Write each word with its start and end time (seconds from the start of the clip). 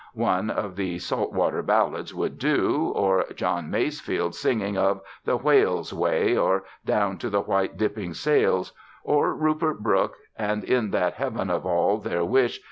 One 0.15 0.49
of 0.49 0.77
the 0.77 0.97
"Salt 0.97 1.31
Water 1.31 1.61
Ballads" 1.61 2.11
would 2.11 2.39
do, 2.39 2.91
or 2.95 3.23
John 3.35 3.69
Masefield 3.69 4.33
singing 4.33 4.75
of 4.75 4.99
"the 5.25 5.37
whale's 5.37 5.93
way," 5.93 6.35
or 6.35 6.63
"Down 6.83 7.19
to 7.19 7.29
the 7.29 7.41
white 7.41 7.77
dipping 7.77 8.15
sails;" 8.15 8.71
or 9.03 9.31
Rupert 9.35 9.83
Brooke: 9.83 10.15
"And 10.35 10.63
in 10.63 10.89
that 10.89 11.13
heaven 11.13 11.51
of 11.51 11.67
all 11.67 11.99
their 11.99 12.25
wish. 12.25 12.59